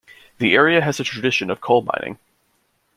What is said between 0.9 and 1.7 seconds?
a tradition of